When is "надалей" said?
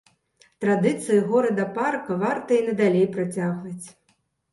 2.71-3.05